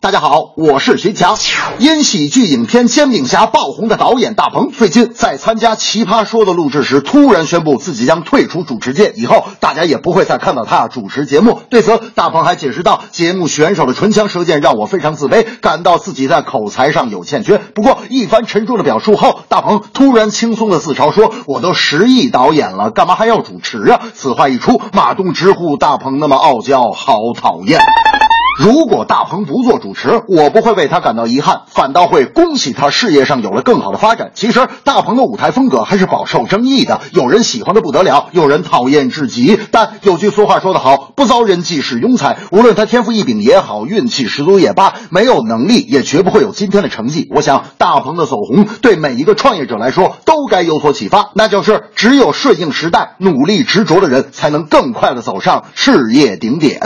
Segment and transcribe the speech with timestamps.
[0.00, 1.36] 大家好，我是徐强。
[1.80, 11.60] 因喜剧影片《煎饼侠》爆红的导演大鹏，最近在参加《奇葩说》的录制时，突然宣布自己将退出主持界，以后大家也不会再看到他主持节目。
[11.68, 27.80] 对此，大鹏还解释道：“节目选手的唇枪舌剑让我非常自卑，感到自己在口才上有欠缺。”不过，一番沉重的表述后，大鹏突然轻松的自嘲说：“我都十亿导演了，干嘛还要主持啊？”此话一出，马东直呼大鹏那么傲娇，好讨厌。
[28.58, 34.32] 如果大鹏不做主持，我不会为他感到遗憾，反倒会恭喜他事业上有了更好的发展。
[34.34, 39.60] 其实大鹏的舞台风格还是饱受争议的，有人喜欢的不得了，有人讨厌至极。
[39.70, 42.36] 但有句俗话说得好，不遭人忌是庸才。
[42.50, 47.28] 无论他天赋异禀也好，运气十足也罢，没有能力也绝不会有今天的成绩。
[47.30, 56.80] 我想大鹏的走红对每一个创业者来说都该有所启发，那就是只有顺应时代、努力执着的人，才能更快的走上事业顶点。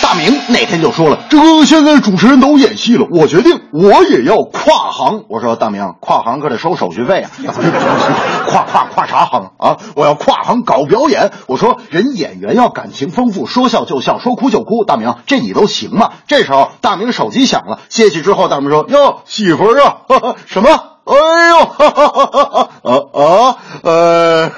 [0.00, 7.30] 大明那天就说了：“这个现在主持人都演戏了，我决定我也要跨行。”我说：“大明，跨行可得收手续费啊！
[8.48, 9.76] 跨跨跨啥行啊？
[9.96, 16.10] 我要跨行搞表演。”我说：“人演员要感情丰富，说笑就笑，说哭就哭。”大明，这你都行吗？
[16.26, 19.96] 这时候，大明手机响了，接起之后，大明说：“哟，媳妇儿啊，
[20.46, 20.70] 什么？”
[21.08, 24.50] 哎呦，哈哈哈哈啊啊，呃，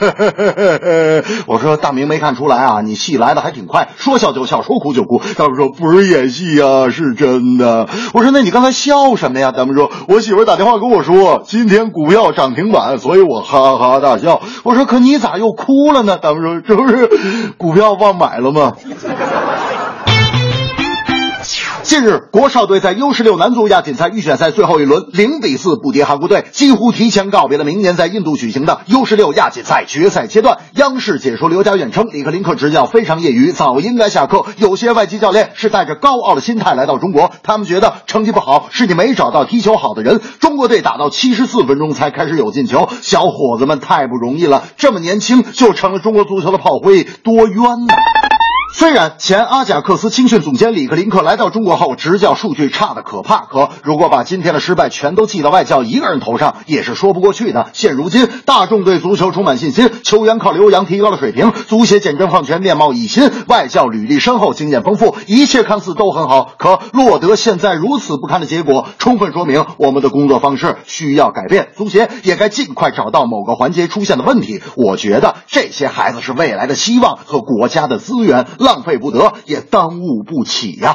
[1.46, 5.20] 我说大明没看出来啊，你戏来的还挺快，说笑就笑，说哭就哭。
[5.36, 7.88] 他们说不是演戏啊，是真的。
[8.14, 9.52] 我说那你刚才笑什么呀？
[9.56, 14.40] 他们说我媳妇打电话跟我说今天股票涨停板，所以我哈哈大笑。
[14.64, 16.18] 我说可你咋又哭了呢？
[16.20, 17.08] 他们说这不是
[17.58, 18.72] 股票忘买了吗？
[21.90, 30.58] 近日，国少队在 U 十六男足亚锦赛预选赛最后一轮零比四不敌韩国队，几乎提前告别了明年在印度举行的 U 十六亚锦赛决赛阶段。
[30.76, 34.46] 央视解说刘佳远称，李克林克执教非常业余，早应该下课。
[34.58, 40.20] 有些外籍教练是带着高傲的心态来到中国，他们觉得成绩不好是你没找到踢球好的人。
[40.38, 47.94] 中国队打到七十四分钟才开始有进球，小伙子们太不容易了，这么年轻就成了中国足球的炮灰，多冤呐！
[48.72, 57.68] 虽然前阿贾克斯青训总监里克林克来到中国后执教数据差的可怕，可如果把今天的失败全都记到外教一个人头上，也是说不过去的。
[57.72, 66.52] 现如今，大众对足球充满信心，球员靠留洋提高了水平，足协简政放权，面貌一新，外教履历深厚，经验丰富，一切看似都很好。
[66.56, 71.70] 可落得现在如此不堪的结果，充分说明我们的工作方式需要改变。
[71.76, 74.62] 足协也该尽快找到某个环节出现的问题。
[74.76, 78.46] 我觉得这些孩子是未来的希望和国家的资源。
[78.60, 80.94] 浪费不得，也耽误不起呀。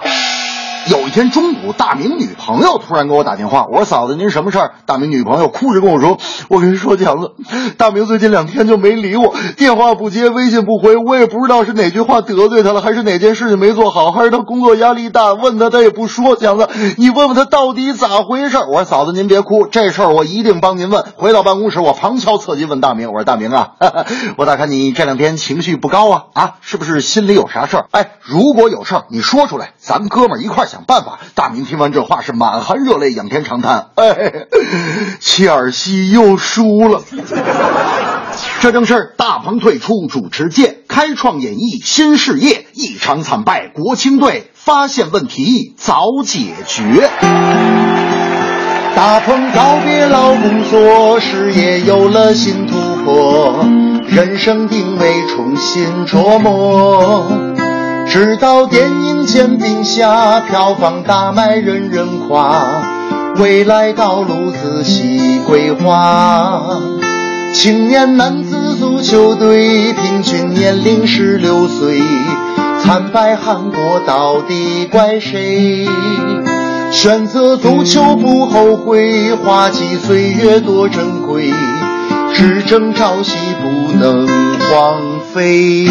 [0.88, 7.32] 有一天中午，大明女朋友突然给我打电话，我说：“嫂子，您什么事儿？”大明女朋友哭着跟我说：“我跟你说，强子，
[7.80, 16.36] 大明最近两天就没理我，电话不接，微信不回，我也不知道是哪句话得罪他了，还是哪件事情没做好，还是他工作压力大，问他他也不说。
[16.36, 23.72] 强子，你问问他到底咋回事？”我说：“嫂子，您别哭，这事儿我一定帮您问。”回到办公室，我旁敲侧击问大明：“我说大明啊，
[24.38, 26.24] 我咋看你这两天情绪不高啊？
[26.34, 27.86] 啊，是不是心里有啥事儿？
[27.90, 34.34] 哎，如果有事儿，你说出来，咱们哥们一块儿想办法。”大明听完这话是满含热泪，仰天长叹：“哎，
[35.22, 37.02] 切尔西又输了。”
[38.60, 47.10] 这正是大鹏退出主持界，开创演艺新事业，一场惨败，国青队发现问题早解决。
[48.94, 53.66] 大鹏告别老工作，事业有了新突破，
[54.08, 57.55] 人生定位重新琢磨。
[58.16, 62.64] 直到电影《煎饼侠》票房大卖，人人夸，
[63.36, 66.62] 未来道路仔细规划。
[67.54, 72.00] 青年男子足球队平均年龄十六岁，
[72.82, 75.86] 惨败韩国到底怪谁？
[76.94, 81.52] 选择足球不后悔，花季岁月多珍贵，
[82.34, 85.90] 只争朝夕不能荒废。